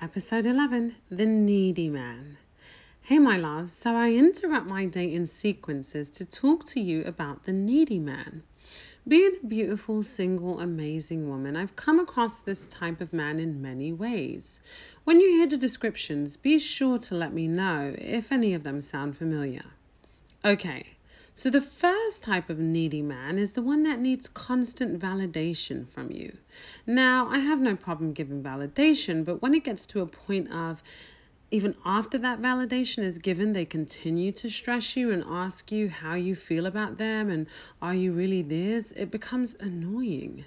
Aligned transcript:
Episode 0.00 0.46
11 0.46 0.94
The 1.10 1.26
Needy 1.26 1.88
Man. 1.88 2.38
Hey, 3.02 3.18
my 3.18 3.36
loves, 3.36 3.72
so 3.72 3.94
I 3.94 4.12
interrupt 4.12 4.66
my 4.66 4.86
dating 4.86 5.26
sequences 5.26 6.08
to 6.10 6.24
talk 6.24 6.64
to 6.66 6.80
you 6.80 7.04
about 7.04 7.44
the 7.44 7.52
needy 7.52 7.98
man. 7.98 8.42
Being 9.06 9.36
a 9.42 9.46
beautiful, 9.46 10.02
single, 10.02 10.60
amazing 10.60 11.28
woman, 11.28 11.56
I've 11.56 11.76
come 11.76 12.00
across 12.00 12.40
this 12.40 12.66
type 12.68 13.00
of 13.00 13.12
man 13.12 13.38
in 13.38 13.60
many 13.60 13.92
ways. 13.92 14.60
When 15.04 15.20
you 15.20 15.28
hear 15.28 15.46
the 15.46 15.56
descriptions, 15.56 16.36
be 16.36 16.58
sure 16.58 16.98
to 16.98 17.14
let 17.14 17.32
me 17.32 17.46
know 17.46 17.94
if 17.98 18.32
any 18.32 18.54
of 18.54 18.62
them 18.62 18.82
sound 18.82 19.16
familiar. 19.16 19.64
Okay, 20.44 20.86
so, 21.34 21.48
the 21.48 21.62
first 21.62 22.22
type 22.22 22.50
of 22.50 22.58
needy 22.58 23.00
man 23.00 23.38
is 23.38 23.52
the 23.52 23.62
one 23.62 23.84
that 23.84 23.98
needs 23.98 24.28
constant 24.28 25.00
validation 25.00 25.88
from 25.88 26.10
you. 26.10 26.36
Now, 26.86 27.26
I 27.28 27.38
have 27.38 27.58
no 27.58 27.74
problem 27.74 28.12
giving 28.12 28.42
validation, 28.42 29.24
but 29.24 29.40
when 29.40 29.54
it 29.54 29.64
gets 29.64 29.86
to 29.86 30.02
a 30.02 30.06
point 30.06 30.52
of 30.52 30.82
even 31.50 31.74
after 31.86 32.18
that 32.18 32.42
validation 32.42 32.98
is 32.98 33.16
given, 33.16 33.54
they 33.54 33.64
continue 33.64 34.30
to 34.32 34.50
stress 34.50 34.94
you 34.94 35.10
and 35.10 35.24
ask 35.26 35.72
you 35.72 35.88
how 35.88 36.14
you 36.14 36.36
feel 36.36 36.66
about 36.66 36.98
them 36.98 37.30
and 37.30 37.46
are 37.80 37.94
you 37.94 38.12
really 38.12 38.42
theirs, 38.42 38.92
it 38.92 39.10
becomes 39.10 39.54
annoying. 39.58 40.44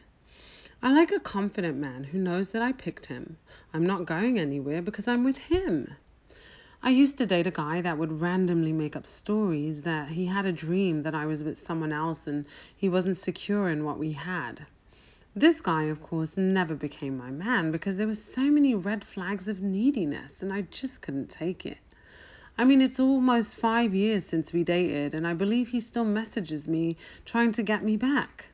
I 0.84 0.92
like 0.92 1.12
a 1.12 1.20
confident 1.20 1.80
man 1.80 2.04
who 2.04 2.20
knows 2.20 2.50
that 2.50 2.62
I 2.62 2.72
picked 2.72 3.08
him. 3.08 3.38
I'm 3.74 3.88
not 3.88 4.06
going 4.06 4.38
anywhere 4.38 4.84
because 4.84 5.08
I'm 5.08 5.24
with 5.24 5.38
him. 5.38 5.96
I 6.88 6.92
used 6.92 7.18
to 7.18 7.26
date 7.26 7.48
a 7.48 7.52
guy 7.52 7.82
that 7.82 7.98
would 7.98 8.22
randomly 8.22 8.72
make 8.72 8.96
up 8.96 9.08
stories 9.08 9.82
that 9.82 10.10
he 10.10 10.28
had 10.28 10.46
a 10.46 10.52
dream 10.52 11.02
that 11.02 11.16
I 11.16 11.26
was 11.26 11.42
with 11.42 11.58
someone 11.58 11.92
else 11.92 12.28
and 12.28 12.46
he 12.78 12.90
wasn't 12.90 13.18
secure 13.18 13.70
in 13.70 13.84
what 13.84 13.98
we 13.98 14.12
had. 14.12 14.68
This 15.36 15.62
guy, 15.62 15.86
of 15.86 16.04
course, 16.04 16.38
never 16.38 16.76
became 16.76 17.18
my 17.18 17.32
man 17.32 17.72
because 17.72 17.98
there 17.98 18.06
were 18.06 18.14
so 18.14 18.52
many 18.52 18.76
red 18.76 19.04
flags 19.04 19.48
of 19.48 19.64
neediness 19.64 20.44
and 20.44 20.54
I 20.54 20.62
just 20.62 21.02
couldn't 21.02 21.32
take 21.32 21.66
it. 21.66 21.80
I 22.56 22.66
mean, 22.66 22.82
it's 22.84 23.00
almost 23.00 23.58
five 23.58 23.96
years 23.96 24.24
since 24.24 24.54
we 24.54 24.64
dated, 24.64 25.16
and 25.16 25.26
I 25.26 25.34
believe 25.34 25.70
he 25.70 25.80
still 25.80 26.06
messages 26.06 26.68
me 26.68 26.98
trying 27.26 27.52
to 27.54 27.64
get 27.64 27.84
me 27.84 27.98
back. 27.98 28.50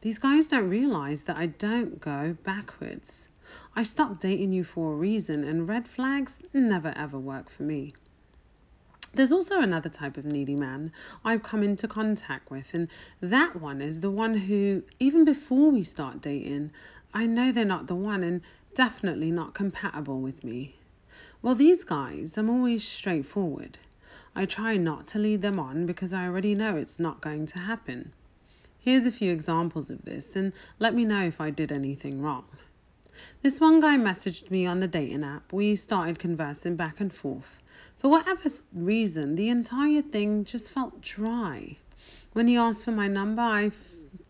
These 0.00 0.18
guys 0.18 0.48
don't 0.48 0.68
realize 0.68 1.22
that 1.22 1.36
I 1.36 1.46
don't 1.46 2.00
go 2.00 2.36
backwards. 2.42 3.28
I 3.76 3.84
stopped 3.84 4.20
dating 4.20 4.52
you 4.52 4.64
for 4.64 4.92
a 4.92 4.96
reason, 4.96 5.44
and 5.44 5.68
red 5.68 5.86
flags 5.86 6.42
never 6.52 6.92
ever 6.96 7.16
work 7.16 7.48
for 7.48 7.62
me. 7.62 7.94
There's 9.14 9.30
also 9.30 9.60
another 9.60 9.88
type 9.88 10.16
of 10.16 10.24
needy 10.24 10.56
man 10.56 10.90
I've 11.24 11.42
come 11.44 11.62
into 11.62 11.86
contact 11.86 12.50
with, 12.50 12.74
and 12.74 12.88
that 13.20 13.54
one 13.60 13.80
is 13.80 14.00
the 14.00 14.10
one 14.10 14.34
who, 14.34 14.82
even 14.98 15.24
before 15.24 15.70
we 15.70 15.84
start 15.84 16.20
dating, 16.20 16.72
I 17.14 17.26
know 17.26 17.52
they're 17.52 17.64
not 17.64 17.86
the 17.86 17.94
one 17.94 18.24
and 18.24 18.42
definitely 18.74 19.30
not 19.30 19.54
compatible 19.54 20.20
with 20.20 20.42
me. 20.42 20.74
Well, 21.40 21.54
these 21.54 21.84
guys, 21.84 22.36
I'm 22.36 22.50
always 22.50 22.82
straightforward. 22.82 23.78
I 24.34 24.44
try 24.44 24.76
not 24.76 25.06
to 25.08 25.18
lead 25.18 25.40
them 25.40 25.58
on 25.58 25.86
because 25.86 26.12
I 26.12 26.26
already 26.26 26.54
know 26.54 26.76
it's 26.76 26.98
not 26.98 27.20
going 27.20 27.46
to 27.46 27.60
happen. 27.60 28.12
Here's 28.78 29.06
a 29.06 29.10
few 29.10 29.32
examples 29.32 29.88
of 29.88 30.04
this, 30.04 30.36
and 30.36 30.52
let 30.78 30.94
me 30.94 31.04
know 31.04 31.22
if 31.22 31.40
I 31.40 31.50
did 31.50 31.72
anything 31.72 32.20
wrong. 32.20 32.44
This 33.40 33.60
one 33.60 33.80
guy 33.80 33.96
messaged 33.96 34.50
me 34.50 34.66
on 34.66 34.80
the 34.80 34.86
dating 34.86 35.24
app. 35.24 35.50
We 35.50 35.74
started 35.74 36.18
conversing 36.18 36.76
back 36.76 37.00
and 37.00 37.10
forth. 37.10 37.62
For 37.96 38.08
whatever 38.08 38.50
reason, 38.74 39.36
the 39.36 39.48
entire 39.48 40.02
thing 40.02 40.44
just 40.44 40.70
felt 40.70 41.00
dry. 41.00 41.78
When 42.34 42.46
he 42.46 42.58
asked 42.58 42.84
for 42.84 42.92
my 42.92 43.08
number, 43.08 43.40
I 43.40 43.70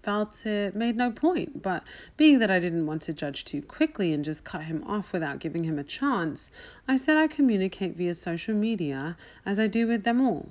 felt 0.04 0.46
it 0.46 0.76
made 0.76 0.96
no 0.96 1.10
point, 1.10 1.62
but 1.62 1.82
being 2.16 2.38
that 2.38 2.50
I 2.52 2.60
didn't 2.60 2.86
want 2.86 3.02
to 3.02 3.12
judge 3.12 3.44
too 3.44 3.60
quickly 3.60 4.12
and 4.12 4.24
just 4.24 4.44
cut 4.44 4.62
him 4.62 4.84
off 4.84 5.12
without 5.12 5.40
giving 5.40 5.64
him 5.64 5.80
a 5.80 5.82
chance, 5.82 6.48
I 6.86 6.96
said 6.96 7.16
I 7.16 7.26
communicate 7.26 7.96
via 7.96 8.14
social 8.14 8.54
media 8.54 9.16
as 9.44 9.58
I 9.58 9.66
do 9.66 9.88
with 9.88 10.04
them 10.04 10.20
all. 10.20 10.50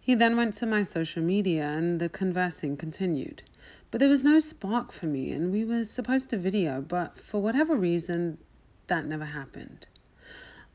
He 0.00 0.14
then 0.14 0.36
went 0.36 0.54
to 0.54 0.66
my 0.66 0.84
social 0.84 1.24
media 1.24 1.64
and 1.64 1.98
the 1.98 2.08
conversing 2.08 2.76
continued. 2.76 3.42
But 3.90 4.00
there 4.00 4.08
was 4.08 4.24
no 4.24 4.38
spark 4.38 4.92
for 4.92 5.04
me, 5.04 5.30
and 5.32 5.52
we 5.52 5.64
were 5.64 5.84
supposed 5.84 6.30
to 6.30 6.38
video, 6.38 6.80
but 6.80 7.18
for 7.18 7.42
whatever 7.42 7.76
reason, 7.76 8.38
that 8.86 9.04
never 9.04 9.26
happened. 9.26 9.86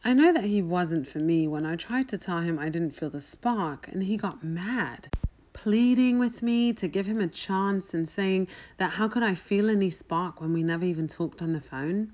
I 0.05 0.13
know 0.13 0.31
that 0.33 0.43
he 0.43 0.61
wasn't 0.61 1.07
for 1.07 1.19
me 1.19 1.47
when 1.47 1.65
I 1.65 1.75
tried 1.75 2.09
to 2.09 2.17
tell 2.17 2.39
him 2.39 2.59
I 2.59 2.69
didn't 2.69 2.95
feel 2.95 3.09
the 3.09 3.21
spark, 3.21 3.87
and 3.87 4.03
he 4.03 4.17
got 4.17 4.43
mad, 4.43 5.09
pleading 5.53 6.19
with 6.19 6.43
me 6.43 6.73
to 6.73 6.87
give 6.87 7.05
him 7.05 7.21
a 7.21 7.27
chance 7.27 7.93
and 7.93 8.07
saying 8.07 8.47
that 8.77 8.91
how 8.91 9.07
could 9.07 9.23
I 9.23 9.33
feel 9.33 9.69
any 9.69 9.89
spark 9.89 10.41
when 10.41 10.53
we 10.53 10.61
never 10.61 10.85
even 10.85 11.07
talked 11.07 11.41
on 11.41 11.53
the 11.53 11.61
phone. 11.61 12.11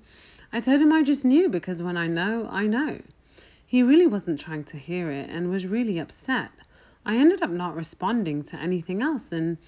I 0.52 0.60
told 0.60 0.80
him 0.80 0.92
I 0.92 1.02
just 1.02 1.24
knew 1.24 1.48
because 1.48 1.82
when 1.82 1.96
I 1.96 2.06
know, 2.06 2.46
I 2.50 2.66
know. 2.66 3.02
He 3.66 3.82
really 3.82 4.06
wasn't 4.06 4.40
trying 4.40 4.64
to 4.64 4.76
hear 4.76 5.10
it 5.10 5.28
and 5.28 5.50
was 5.50 5.66
really 5.66 5.98
upset. 5.98 6.50
I 7.04 7.16
ended 7.16 7.42
up 7.42 7.50
not 7.50 7.76
responding 7.76 8.42
to 8.44 8.60
anything 8.60 9.00
else, 9.00 9.32
and 9.32 9.58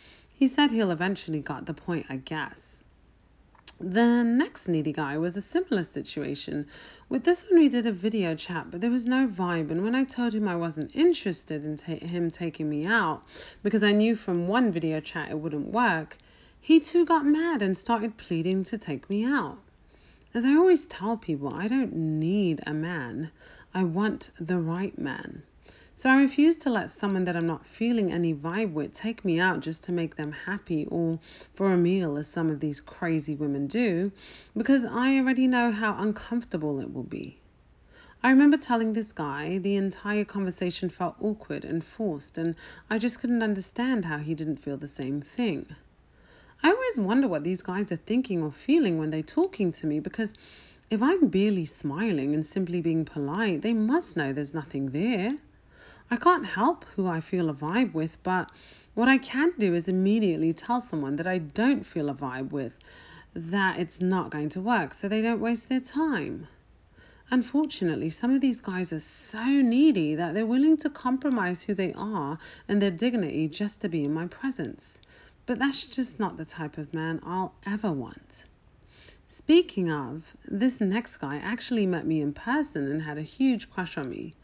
he 0.43 0.49
said 0.49 0.73
he'll 0.73 0.91
eventually 0.91 1.39
got 1.39 1.67
the 1.67 1.73
point, 1.73 2.05
I 2.09 2.17
guess. 2.17 2.83
The 3.79 4.25
next 4.25 4.67
needy 4.67 4.93
guy 4.93 5.17
was 5.17 5.37
a 5.37 5.41
similar 5.41 5.85
situation. 5.85 6.67
With 7.09 7.23
this 7.23 7.49
one, 7.49 7.61
we 7.61 7.69
did 7.69 7.87
a 7.87 7.93
video 7.93 8.35
chat, 8.35 8.69
but 8.69 8.81
there 8.81 8.91
was 8.91 9.07
no 9.07 9.29
vibe. 9.29 9.71
And 9.71 9.85
when 9.85 9.95
I 9.95 10.03
told 10.03 10.33
him 10.33 10.49
I 10.49 10.57
wasn't 10.57 10.97
interested 10.97 11.65
in 11.65 11.77
ta- 11.77 12.05
him 12.05 12.29
taking 12.29 12.69
me 12.69 12.85
out 12.85 13.23
because 13.63 13.85
I 13.85 13.93
knew 13.93 14.17
from 14.17 14.49
one 14.49 14.73
video 14.73 14.99
chat 14.99 15.31
it 15.31 15.39
wouldn't 15.39 15.69
work, 15.69 16.19
he 16.61 16.81
too 16.81 17.05
got 17.05 17.25
mad 17.25 17.63
and 17.63 17.77
started 17.77 18.17
pleading 18.17 18.65
to 18.65 18.77
take 18.77 19.09
me 19.09 19.25
out. 19.25 19.61
As 20.35 20.45
I 20.45 20.57
always 20.57 20.87
tell 20.87 21.17
people, 21.17 21.55
I 21.55 21.69
don't 21.69 21.95
need 21.95 22.61
a 22.67 22.75
man, 22.75 23.31
I 23.73 23.85
want 23.85 24.31
the 24.41 24.59
right 24.59 24.99
man. 24.99 25.45
So 26.03 26.11
I 26.11 26.21
refuse 26.21 26.57
to 26.57 26.69
let 26.69 26.91
someone 26.91 27.23
that 27.27 27.37
I'm 27.37 27.47
not 27.47 27.65
feeling 27.65 28.11
any 28.11 28.35
vibe 28.35 28.73
with 28.73 28.93
take 28.93 29.25
me 29.25 29.39
out 29.39 29.61
just 29.61 29.85
to 29.85 29.93
make 29.93 30.17
them 30.17 30.33
happy 30.33 30.85
or 30.87 31.21
for 31.55 31.73
a 31.73 31.77
meal, 31.77 32.19
as 32.19 32.27
some 32.27 32.51
of 32.51 32.59
these 32.59 32.81
crazy 32.81 33.37
women 33.37 33.69
do, 33.69 34.11
because 34.57 34.85
I 34.85 35.17
already 35.17 35.47
know 35.47 35.71
how 35.71 35.97
uncomfortable 35.97 36.81
it 36.81 36.93
will 36.93 37.05
be. 37.05 37.39
I 38.21 38.31
remember 38.31 38.57
telling 38.57 38.95
this 38.95 39.12
guy 39.12 39.59
the 39.59 39.77
entire 39.77 40.25
conversation 40.25 40.91
felt 40.91 41.15
awkward 41.21 41.65
and 41.65 41.85
forced, 41.85 42.37
and 42.37 42.57
I 42.91 42.99
just 42.99 43.21
couldn't 43.21 43.45
understand 43.45 44.07
how 44.07 44.19
he 44.19 44.35
didn't 44.35 44.57
feel 44.57 44.79
the 44.79 44.89
same 44.89 45.21
thing. 45.21 45.67
I 46.65 46.71
always 46.73 46.99
wonder 46.99 47.29
what 47.29 47.45
these 47.45 47.62
guys 47.62 47.93
are 47.93 47.97
thinking 47.97 48.43
or 48.43 48.51
feeling 48.51 48.99
when 48.99 49.11
they're 49.11 49.23
talking 49.23 49.71
to 49.71 49.87
me 49.87 50.01
because 50.01 50.35
if 50.91 51.01
I'm 51.01 51.29
barely 51.29 51.65
smiling 51.65 52.35
and 52.35 52.45
simply 52.45 52.81
being 52.81 53.05
polite, 53.05 53.62
they 53.62 53.73
must 53.73 54.17
know 54.17 54.33
there's 54.33 54.53
nothing 54.53 54.91
there. 54.91 55.37
I 56.11 56.17
can't 56.17 56.45
help 56.45 56.85
who 56.97 57.07
I 57.07 57.21
feel 57.21 57.49
a 57.49 57.55
vibe 57.55 57.95
with, 57.95 58.23
but 58.23 58.51
what 58.95 59.09
I 59.09 59.19
can 59.19 59.53
do 59.59 59.75
is 59.75 59.89
immediately 59.89 60.53
tell 60.53 60.81
someone 60.81 61.17
that 61.17 61.27
I 61.27 61.39
don't 61.39 61.87
feel 61.87 62.09
a 62.09 62.15
vibe 62.15 62.51
with 62.51 62.77
that 63.35 63.79
it's 63.79 64.01
not 64.01 64.31
going 64.31 64.49
to 64.51 64.61
work 64.61 64.93
so 64.93 65.09
they 65.09 65.23
don't 65.23 65.41
waste 65.41 65.69
their 65.69 65.81
time. 65.81 66.49
Unfortunately, 67.31 68.11
some 68.11 68.35
of 68.35 68.43
these 68.43 68.61
guys 68.61 68.93
are 68.93 69.01
so 69.01 69.43
needy 69.47 70.15
that 70.15 70.35
they're 70.35 70.45
willing 70.45 70.77
to 70.77 70.91
compromise 70.91 71.62
who 71.62 71.75
they 71.75 71.95
are 71.95 72.39
and 72.69 72.83
their 72.83 72.91
dignity 72.91 73.49
just 73.49 73.81
to 73.81 73.89
be 73.89 74.05
in 74.05 74.12
my 74.12 74.27
presence. 74.27 75.01
But 75.47 75.59
that's 75.59 75.87
just 75.87 76.21
not 76.21 76.37
the 76.37 76.45
type 76.45 76.77
of 76.77 76.93
man 76.93 77.21
I'll 77.25 77.55
ever 77.65 77.91
want. 77.91 78.45
Speaking 79.27 79.91
of, 79.91 80.37
this 80.45 80.79
next 80.79 81.17
guy 81.17 81.37
actually 81.37 81.87
met 81.87 82.07
me 82.07 82.21
in 82.21 82.35
person 82.35 82.87
and 82.87 83.01
had 83.01 83.17
a 83.17 83.23
huge 83.23 83.71
crush 83.71 83.97
on 83.97 84.11
me. 84.11 84.35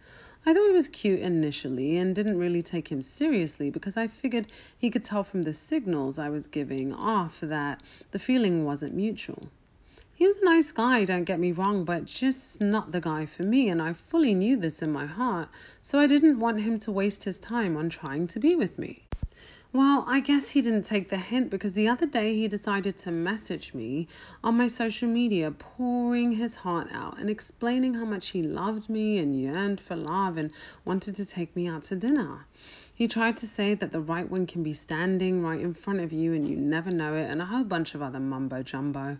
I 0.46 0.54
thought 0.54 0.68
he 0.68 0.72
was 0.72 0.86
cute 0.86 1.18
initially 1.18 1.96
and 1.96 2.14
didn't 2.14 2.38
really 2.38 2.62
take 2.62 2.92
him 2.92 3.02
seriously 3.02 3.70
because 3.70 3.96
I 3.96 4.06
figured 4.06 4.46
he 4.78 4.88
could 4.88 5.02
tell 5.02 5.24
from 5.24 5.42
the 5.42 5.52
signals 5.52 6.16
I 6.16 6.28
was 6.28 6.46
giving 6.46 6.92
off 6.92 7.40
that 7.40 7.82
the 8.12 8.20
feeling 8.20 8.64
wasn't 8.64 8.94
mutual. 8.94 9.48
He 10.18 10.26
was 10.26 10.38
a 10.38 10.44
nice 10.46 10.72
guy, 10.72 11.04
don't 11.04 11.22
get 11.22 11.38
me 11.38 11.52
wrong, 11.52 11.84
but 11.84 12.06
just 12.06 12.60
not 12.60 12.90
the 12.90 13.00
guy 13.00 13.24
for 13.24 13.44
me, 13.44 13.68
and 13.68 13.80
I 13.80 13.92
fully 13.92 14.34
knew 14.34 14.56
this 14.56 14.82
in 14.82 14.90
my 14.90 15.06
heart, 15.06 15.48
so 15.80 16.00
I 16.00 16.08
didn't 16.08 16.40
want 16.40 16.60
him 16.60 16.80
to 16.80 16.90
waste 16.90 17.22
his 17.22 17.38
time 17.38 17.76
on 17.76 17.88
trying 17.88 18.26
to 18.26 18.40
be 18.40 18.56
with 18.56 18.80
me. 18.80 19.04
Well, 19.72 20.04
I 20.08 20.18
guess 20.18 20.48
he 20.48 20.60
didn't 20.60 20.86
take 20.86 21.08
the 21.08 21.18
hint 21.18 21.50
because 21.50 21.74
the 21.74 21.86
other 21.86 22.04
day 22.04 22.34
he 22.34 22.48
decided 22.48 22.96
to 22.96 23.12
message 23.12 23.74
me 23.74 24.08
on 24.42 24.56
my 24.56 24.66
social 24.66 25.08
media, 25.08 25.52
pouring 25.52 26.32
his 26.32 26.56
heart 26.56 26.88
out 26.90 27.18
and 27.18 27.30
explaining 27.30 27.94
how 27.94 28.04
much 28.04 28.30
he 28.30 28.42
loved 28.42 28.88
me 28.88 29.18
and 29.18 29.40
yearned 29.40 29.80
for 29.80 29.94
love 29.94 30.36
and 30.36 30.50
wanted 30.84 31.14
to 31.14 31.26
take 31.26 31.54
me 31.54 31.68
out 31.68 31.84
to 31.84 31.94
dinner. 31.94 32.44
He 32.98 33.06
tried 33.06 33.36
to 33.36 33.46
say 33.46 33.74
that 33.74 33.92
the 33.92 34.00
right 34.00 34.28
one 34.28 34.44
can 34.44 34.64
be 34.64 34.72
standing 34.72 35.40
right 35.40 35.60
in 35.60 35.72
front 35.72 36.00
of 36.00 36.12
you 36.12 36.34
and 36.34 36.48
you 36.48 36.56
never 36.56 36.90
know 36.90 37.14
it, 37.14 37.30
and 37.30 37.40
a 37.40 37.44
whole 37.46 37.62
bunch 37.62 37.94
of 37.94 38.02
other 38.02 38.18
mumbo 38.18 38.64
jumbo. 38.64 39.18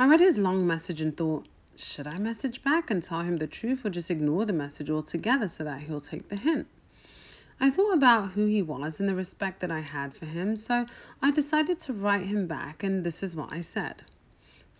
I 0.00 0.08
read 0.08 0.18
his 0.18 0.36
long 0.36 0.66
message 0.66 1.00
and 1.00 1.16
thought, 1.16 1.46
should 1.76 2.08
I 2.08 2.18
message 2.18 2.60
back 2.64 2.90
and 2.90 3.00
tell 3.00 3.20
him 3.20 3.36
the 3.36 3.46
truth 3.46 3.86
or 3.86 3.90
just 3.90 4.10
ignore 4.10 4.46
the 4.46 4.52
message 4.52 4.90
altogether 4.90 5.46
so 5.46 5.62
that 5.62 5.82
he'll 5.82 6.00
take 6.00 6.28
the 6.28 6.34
hint? 6.34 6.66
I 7.60 7.70
thought 7.70 7.94
about 7.94 8.30
who 8.32 8.46
he 8.46 8.62
was 8.62 8.98
and 8.98 9.08
the 9.08 9.14
respect 9.14 9.60
that 9.60 9.70
I 9.70 9.82
had 9.82 10.12
for 10.12 10.26
him, 10.26 10.56
so 10.56 10.86
I 11.22 11.30
decided 11.30 11.78
to 11.82 11.92
write 11.92 12.26
him 12.26 12.48
back, 12.48 12.82
and 12.82 13.04
this 13.04 13.22
is 13.22 13.36
what 13.36 13.52
I 13.52 13.60
said. 13.60 14.02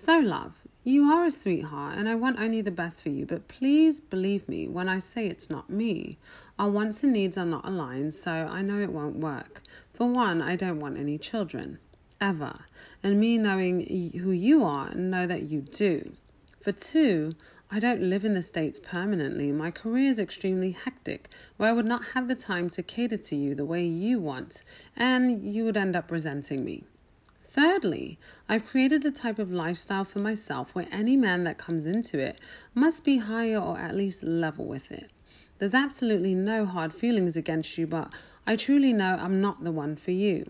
So, 0.03 0.19
love, 0.19 0.55
you 0.83 1.05
are 1.13 1.27
a 1.27 1.31
sweetheart 1.31 1.99
and 1.99 2.09
I 2.09 2.15
want 2.15 2.41
only 2.41 2.63
the 2.63 2.71
best 2.71 3.03
for 3.03 3.11
you, 3.11 3.27
but 3.27 3.49
please 3.49 4.01
believe 4.01 4.49
me 4.49 4.67
when 4.67 4.89
I 4.89 4.99
say 4.99 5.27
it's 5.27 5.51
not 5.51 5.69
me. 5.69 6.17
Our 6.59 6.71
wants 6.71 7.05
and 7.05 7.13
needs 7.13 7.37
are 7.37 7.45
not 7.45 7.69
aligned, 7.69 8.15
so 8.15 8.31
I 8.33 8.63
know 8.63 8.81
it 8.81 8.95
won't 8.95 9.17
work. 9.17 9.61
For 9.93 10.07
one, 10.11 10.41
I 10.41 10.57
don't 10.57 10.81
want 10.81 10.97
any 10.97 11.19
children. 11.19 11.81
Ever. 12.19 12.61
And 13.03 13.21
me 13.21 13.37
knowing 13.37 13.81
who 14.15 14.31
you 14.31 14.65
are, 14.65 14.95
know 14.95 15.27
that 15.27 15.43
you 15.43 15.61
do. 15.61 16.13
For 16.63 16.73
two, 16.73 17.35
I 17.71 17.79
don't 17.79 18.01
live 18.01 18.25
in 18.25 18.33
the 18.33 18.43
States 18.43 18.81
permanently. 18.83 19.53
My 19.53 19.71
career 19.71 20.11
is 20.11 20.19
extremely 20.19 20.71
hectic, 20.71 21.29
where 21.59 21.69
I 21.69 21.75
would 21.75 21.85
not 21.85 22.07
have 22.15 22.27
the 22.27 22.35
time 22.35 22.71
to 22.71 22.83
cater 22.83 23.19
to 23.19 23.37
you 23.37 23.55
the 23.55 23.67
way 23.67 23.85
you 23.85 24.19
want, 24.19 24.63
and 24.97 25.45
you 25.45 25.65
would 25.65 25.77
end 25.77 25.95
up 25.95 26.11
resenting 26.11 26.65
me. 26.65 26.85
Thirdly, 27.53 28.17
I've 28.49 28.65
created 28.65 29.03
the 29.03 29.11
type 29.11 29.41
of 29.41 29.51
lifestyle 29.51 30.05
for 30.05 30.21
myself 30.21 30.73
where 30.73 30.87
any 30.93 31.17
man 31.17 31.43
that 31.45 31.59
comes 31.59 31.85
into 31.85 32.17
it 32.17 32.39
must 32.75 33.03
be 33.03 33.19
higher 33.19 33.59
or 33.59 33.77
at 33.77 33.97
least 33.97 34.23
level 34.23 34.67
with 34.67 34.93
it. 34.93 35.11
There's 35.59 35.75
absolutely 35.75 36.35
no 36.35 36.65
hard 36.65 36.95
feelings 36.95 37.37
against 37.37 37.77
you, 37.77 37.89
but 37.89 38.13
I 38.47 38.55
truly 38.55 38.93
know 38.93 39.17
I'm 39.17 39.41
not 39.41 39.65
the 39.65 39.73
one 39.73 39.97
for 39.97 40.13
you. 40.13 40.49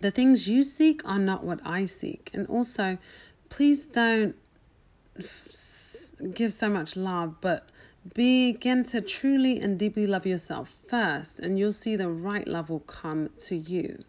The 0.00 0.10
things 0.10 0.48
you 0.48 0.62
seek 0.62 1.06
are 1.06 1.18
not 1.18 1.44
what 1.44 1.60
I 1.66 1.84
seek. 1.84 2.30
And 2.32 2.46
also, 2.46 2.96
please 3.50 3.84
don't 3.84 4.34
f- 5.18 6.12
give 6.32 6.54
so 6.54 6.70
much 6.70 6.96
love, 6.96 7.36
but 7.42 7.68
begin 8.14 8.84
to 8.84 9.02
truly 9.02 9.60
and 9.60 9.78
deeply 9.78 10.06
love 10.06 10.24
yourself 10.24 10.74
first, 10.88 11.40
and 11.40 11.58
you'll 11.58 11.74
see 11.74 11.94
the 11.94 12.08
right 12.08 12.48
love 12.48 12.70
will 12.70 12.80
come 12.80 13.28
to 13.44 13.54
you. 13.54 14.02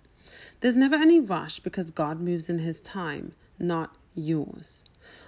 There's 0.59 0.75
never 0.75 0.95
any 0.95 1.19
rush 1.19 1.59
because 1.59 1.91
God 1.91 2.19
moves 2.19 2.49
in 2.49 2.57
His 2.57 2.81
time, 2.81 3.33
not 3.59 3.95
yours. 4.15 4.83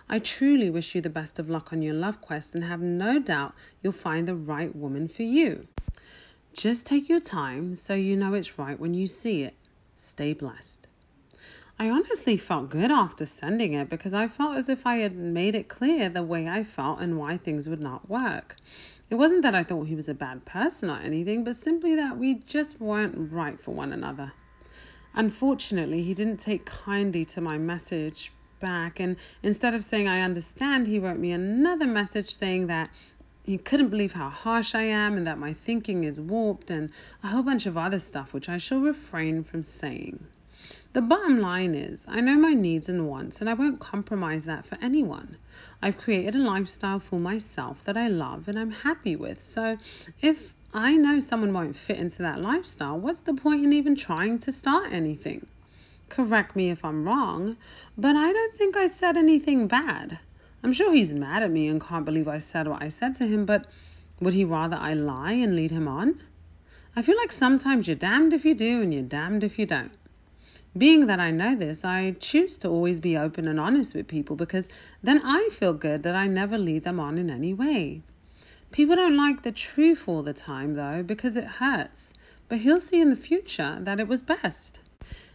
I 0.10 0.18
truly 0.18 0.72
wish 0.72 0.96
you 0.96 1.02
the 1.02 1.10
best 1.10 1.38
of 1.38 1.52
luck 1.52 1.72
on 1.72 1.84
your 1.84 1.94
love 1.94 2.20
quest 2.20 2.56
and 2.56 2.64
have 2.64 2.82
no 2.82 3.20
doubt 3.20 3.54
you'll 3.84 3.94
find 3.94 4.28
the 4.28 4.36
right 4.36 4.76
woman 4.76 5.08
for 5.08 5.22
you. 5.22 5.68
Just 6.54 6.88
take 6.88 7.08
your 7.08 7.20
time 7.20 7.76
so 7.76 7.94
you 7.94 8.18
know 8.18 8.34
it's 8.34 8.58
right 8.58 8.80
when 8.80 8.96
you 8.96 9.06
see 9.06 9.44
it. 9.44 9.54
Stay 9.96 10.34
blessed. 10.34 10.88
I 11.78 11.92
honestly 11.92 12.36
felt 12.36 12.72
good 12.72 12.90
after 12.90 13.28
sending 13.28 13.74
it 13.74 13.88
because 13.88 14.16
I 14.16 14.28
felt 14.28 14.58
as 14.58 14.68
if 14.68 14.88
I 14.88 14.96
had 14.96 15.16
made 15.16 15.54
it 15.54 15.70
clear 15.70 16.10
the 16.10 16.24
way 16.24 16.50
I 16.50 16.64
felt 16.64 17.02
and 17.02 17.20
why 17.20 17.38
things 17.38 17.70
would 17.70 17.80
not 17.80 18.10
work. 18.10 18.56
It 19.12 19.16
wasn't 19.16 19.44
that 19.44 19.54
I 19.54 19.64
thought 19.64 19.88
he 19.88 19.96
was 19.96 20.10
a 20.10 20.16
bad 20.16 20.44
person 20.46 20.90
or 20.90 20.98
anything, 20.98 21.44
but 21.44 21.56
simply 21.56 21.94
that 21.96 22.18
we 22.18 22.34
just 22.34 22.82
weren't 22.82 23.32
right 23.32 23.62
for 23.62 23.76
one 23.76 23.94
another. 23.94 24.34
Unfortunately, 25.16 26.04
he 26.04 26.14
didn't 26.14 26.38
take 26.38 26.66
kindly 26.66 27.26
to 27.26 27.42
my 27.42 27.58
message 27.58 28.32
back, 28.60 29.00
and 29.00 29.16
instead 29.42 29.74
of 29.74 29.84
saying 29.84 30.08
I 30.08 30.22
understand, 30.22 30.86
he 30.86 31.00
wrote 31.00 31.18
me 31.18 31.32
another 31.32 31.88
message 31.88 32.38
saying 32.38 32.68
that 32.68 32.90
he 33.44 33.58
couldn't 33.58 33.90
believe 33.90 34.12
how 34.12 34.30
harsh 34.30 34.76
I 34.76 34.84
am 34.84 35.18
and 35.18 35.26
that 35.26 35.40
my 35.40 35.54
thinking 35.54 36.04
is 36.04 36.20
warped 36.20 36.70
and 36.70 36.92
a 37.24 37.28
whole 37.30 37.42
bunch 37.42 37.66
of 37.66 37.78
other 37.78 37.98
stuff 37.98 38.34
which 38.34 38.48
I 38.48 38.60
shall 38.60 38.80
refrain 38.80 39.44
from 39.44 39.64
saying. 39.64 40.28
The 40.94 41.02
bottom 41.02 41.40
line 41.40 41.74
is, 41.74 42.06
I 42.08 42.22
know 42.22 42.36
my 42.36 42.54
needs 42.54 42.90
and 42.90 43.08
wants, 43.08 43.40
and 43.40 43.50
I 43.50 43.54
won't 43.54 43.80
compromise 43.80 44.46
that 44.46 44.66
for 44.66 44.78
anyone. 44.82 45.38
I've 45.82 45.98
created 45.98 46.36
a 46.36 46.40
lifestyle 46.40 47.00
for 47.00 47.20
myself 47.20 47.84
that 47.86 47.98
I 47.98 48.08
love 48.08 48.48
and 48.48 48.60
I'm 48.60 48.72
happy 48.72 49.16
with. 49.16 49.42
So 49.42 49.78
if 50.22 50.54
I 50.74 50.98
know 50.98 51.20
someone 51.20 51.52
won't 51.52 51.76
fit 51.76 51.98
into 51.98 52.22
that 52.22 52.42
lifestyle. 52.42 53.00
What's 53.00 53.22
the 53.22 53.34
point 53.34 53.64
in 53.64 53.74
even 53.74 53.96
trying 53.96 54.38
to 54.40 54.52
start 54.52 54.94
anything? 54.94 55.48
Correct 56.10 56.56
me 56.56 56.70
if 56.70 56.86
I'm 56.86 57.02
wrong, 57.02 57.58
but 57.98 58.16
I 58.16 58.32
don't 58.32 58.56
think 58.56 58.78
I 58.78 58.86
said 58.86 59.18
anything 59.18 59.68
bad. 59.68 60.20
I'm 60.62 60.72
sure 60.72 60.94
he's 60.94 61.12
mad 61.12 61.42
at 61.42 61.50
me 61.50 61.68
and 61.68 61.82
can't 61.82 62.06
believe 62.06 62.28
I 62.28 62.38
said 62.38 62.68
what 62.68 62.84
I 62.84 62.90
said 62.90 63.16
to 63.16 63.26
him, 63.26 63.48
but 63.48 63.66
would 64.20 64.36
he 64.36 64.46
rather 64.46 64.76
I 64.76 64.94
lie 64.94 65.32
and 65.32 65.56
lead 65.56 65.72
him 65.72 65.88
on? 65.88 66.20
I 66.96 67.02
feel 67.02 67.18
like 67.18 67.32
sometimes 67.32 67.88
you're 67.88 67.96
damned 67.96 68.34
if 68.34 68.46
you 68.46 68.54
do 68.54 68.84
and 68.84 68.94
you're 68.94 69.02
damned 69.02 69.44
if 69.44 69.58
you 69.58 69.66
don't. 69.66 69.94
Being 70.78 71.08
that 71.08 71.20
I 71.20 71.32
know 71.32 71.56
this, 71.56 71.84
I 71.84 72.12
choose 72.20 72.60
to 72.60 72.68
always 72.68 73.00
be 73.00 73.18
open 73.18 73.48
and 73.48 73.60
honest 73.60 73.96
with 73.96 74.08
people 74.08 74.36
because 74.36 74.70
then 75.02 75.20
I 75.24 75.50
feel 75.52 75.74
good 75.74 76.04
that 76.04 76.14
I 76.14 76.28
never 76.28 76.60
lead 76.60 76.84
them 76.84 77.00
on 77.00 77.18
in 77.18 77.32
any 77.32 77.56
way. 77.56 78.04
People 78.72 78.96
don't 78.96 79.18
like 79.18 79.42
the 79.42 79.52
truth 79.52 80.08
all 80.08 80.22
the 80.22 80.34
time, 80.34 80.76
though, 80.76 81.02
because 81.02 81.36
it 81.36 81.46
hurts. 81.46 82.14
But 82.48 82.60
he'll 82.60 82.80
see 82.80 83.02
in 83.02 83.10
the 83.10 83.16
future 83.16 83.80
that 83.82 84.00
it 84.00 84.08
was 84.08 84.22
best. 84.22 84.80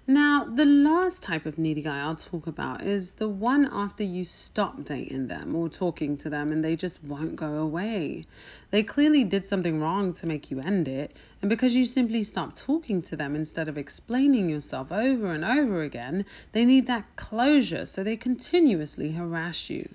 Now, 0.07 0.45
the 0.45 0.65
last 0.67 1.23
type 1.23 1.47
of 1.47 1.57
needy 1.57 1.83
guy 1.83 1.99
I'll 1.99 2.15
talk 2.15 2.47
about 2.47 2.83
is 2.83 3.13
the 3.13 3.29
one 3.29 3.69
after 3.73 4.05
you 4.05 4.25
stop 4.25 4.85
dating 4.85 5.29
them 5.29 5.57
or 5.57 5.69
talking 5.69 6.17
to 6.19 6.29
them 6.29 6.53
and 6.53 6.63
they 6.63 6.77
just 6.77 7.03
won't 7.03 7.37
go 7.37 7.55
away. 7.55 8.27
They 8.71 8.83
clearly 8.83 9.25
did 9.25 9.47
something 9.47 9.81
wrong 9.81 10.13
to 10.13 10.27
make 10.27 10.51
you 10.51 10.61
end 10.61 10.89
it, 10.89 11.17
and 11.41 11.49
because 11.49 11.75
you 11.75 11.87
simply 11.87 12.23
stop 12.23 12.55
talking 12.55 13.01
to 13.03 13.17
them 13.17 13.35
instead 13.35 13.67
of 13.67 13.79
explaining 13.79 14.51
yourself 14.51 14.93
over 14.93 15.33
and 15.33 15.45
over 15.45 15.83
again, 15.83 16.27
they 16.53 16.67
need 16.67 16.87
that 16.87 17.17
closure, 17.17 17.87
so 17.87 18.05
they 18.05 18.17
continuously 18.17 19.13
harass 19.13 19.71
you. 19.71 19.89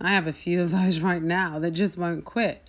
I 0.00 0.10
have 0.10 0.26
a 0.26 0.32
few 0.32 0.62
of 0.62 0.70
those 0.70 1.00
right 1.10 1.22
now 1.22 1.58
that 1.58 1.72
just 1.72 1.98
won't 1.98 2.24
quit. 2.24 2.62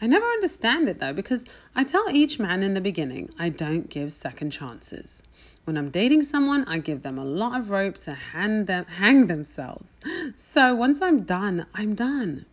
I 0.00 0.06
never 0.06 0.24
understand 0.24 0.88
it 0.88 0.98
though 0.98 1.12
because 1.12 1.44
I 1.74 1.84
tell 1.84 2.06
each 2.10 2.38
man 2.38 2.62
in 2.62 2.74
the 2.74 2.80
beginning 2.80 3.30
I 3.38 3.48
don't 3.48 3.88
give 3.88 4.12
second 4.12 4.50
chances. 4.50 5.22
When 5.64 5.76
I'm 5.76 5.90
dating 5.90 6.22
someone, 6.22 6.64
I 6.64 6.78
give 6.78 7.02
them 7.02 7.18
a 7.18 7.24
lot 7.24 7.58
of 7.58 7.70
rope 7.70 7.98
to 8.04 8.16
them, 8.34 8.84
hang 8.86 9.26
themselves. 9.26 9.98
So 10.36 10.74
once 10.74 11.02
I'm 11.02 11.24
done, 11.24 11.66
I'm 11.74 11.94
done. 11.94 12.46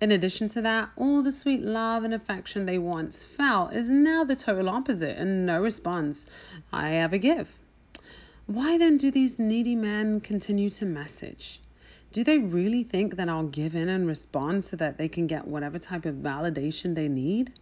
In 0.00 0.10
addition 0.10 0.48
to 0.48 0.62
that, 0.62 0.90
all 0.96 1.22
the 1.22 1.32
sweet 1.32 1.62
love 1.62 2.04
and 2.04 2.12
affection 2.12 2.66
they 2.66 2.78
once 2.78 3.24
felt 3.24 3.72
is 3.72 3.88
now 3.88 4.24
the 4.24 4.36
total 4.36 4.68
opposite 4.68 5.16
and 5.16 5.46
no 5.46 5.62
response 5.62 6.26
I 6.72 6.96
ever 6.96 7.18
give. 7.18 7.48
Why 8.46 8.76
then 8.78 8.96
do 8.96 9.10
these 9.10 9.38
needy 9.38 9.74
men 9.74 10.20
continue 10.20 10.70
to 10.70 10.84
message? 10.84 11.60
Do 12.14 12.22
they 12.22 12.38
really 12.38 12.84
think 12.84 13.16
that 13.16 13.28
I'll 13.28 13.48
give 13.48 13.74
in 13.74 13.88
and 13.88 14.06
respond 14.06 14.64
so 14.64 14.76
that 14.76 14.98
they 14.98 15.08
can 15.08 15.26
get 15.26 15.48
whatever 15.48 15.80
type 15.80 16.06
of 16.06 16.14
validation 16.14 16.94
they 16.94 17.08
need? 17.08 17.52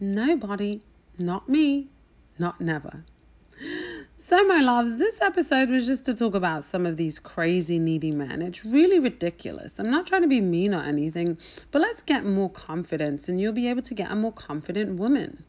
Nobody, 0.00 0.80
not 1.18 1.46
me, 1.46 1.88
not 2.38 2.58
never. 2.58 3.04
So, 4.16 4.42
my 4.44 4.60
loves, 4.60 4.96
this 4.96 5.20
episode 5.20 5.68
was 5.68 5.84
just 5.84 6.06
to 6.06 6.14
talk 6.14 6.34
about 6.34 6.64
some 6.64 6.86
of 6.86 6.96
these 6.96 7.18
crazy, 7.18 7.78
needy 7.78 8.10
men. 8.10 8.40
It's 8.40 8.64
really 8.64 8.98
ridiculous. 8.98 9.78
I'm 9.78 9.90
not 9.90 10.06
trying 10.06 10.22
to 10.22 10.28
be 10.28 10.40
mean 10.40 10.72
or 10.72 10.82
anything, 10.82 11.36
but 11.70 11.82
let's 11.82 12.00
get 12.00 12.24
more 12.24 12.48
confidence 12.48 13.28
and 13.28 13.38
you'll 13.38 13.52
be 13.52 13.68
able 13.68 13.82
to 13.82 13.94
get 13.94 14.10
a 14.10 14.16
more 14.16 14.32
confident 14.32 14.98
woman. 14.98 15.44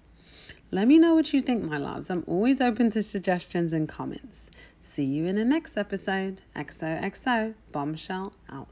Let 0.71 0.89
me 0.89 0.99
know 0.99 1.15
what 1.15 1.31
you 1.31 1.41
think, 1.41 1.63
my 1.63 1.77
loves. 1.77 2.09
I'm 2.09 2.25
always 2.27 2.59
open 2.59 2.91
to 2.91 3.03
suggestions 3.03 3.71
and 3.71 3.87
comments. 3.87 4.51
See 4.99 5.05
you 5.05 5.27
in 5.27 5.37
the 5.37 5.45
next 5.45 5.77
episode. 5.77 6.41
XOXO 6.57 7.53
Bombshell 7.71 8.33
out. 8.49 8.67